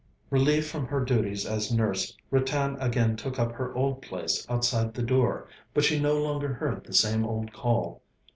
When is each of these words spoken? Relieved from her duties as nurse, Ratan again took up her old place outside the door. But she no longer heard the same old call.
Relieved 0.31 0.65
from 0.65 0.87
her 0.87 1.05
duties 1.05 1.45
as 1.45 1.71
nurse, 1.71 2.17
Ratan 2.31 2.75
again 2.81 3.15
took 3.15 3.37
up 3.37 3.51
her 3.51 3.71
old 3.75 4.01
place 4.01 4.47
outside 4.49 4.95
the 4.95 5.03
door. 5.03 5.47
But 5.75 5.83
she 5.83 5.99
no 5.99 6.17
longer 6.19 6.55
heard 6.55 6.83
the 6.83 6.93
same 6.93 7.23
old 7.23 7.53
call. 7.53 8.01